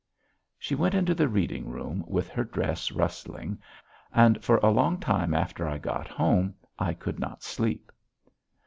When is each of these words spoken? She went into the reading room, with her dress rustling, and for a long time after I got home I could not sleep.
She 0.57 0.73
went 0.73 0.95
into 0.95 1.13
the 1.13 1.27
reading 1.27 1.69
room, 1.69 2.03
with 2.07 2.27
her 2.29 2.43
dress 2.43 2.91
rustling, 2.91 3.59
and 4.11 4.43
for 4.43 4.57
a 4.57 4.71
long 4.71 4.97
time 4.99 5.31
after 5.35 5.67
I 5.67 5.77
got 5.77 6.07
home 6.07 6.55
I 6.79 6.95
could 6.95 7.19
not 7.19 7.43
sleep. 7.43 7.91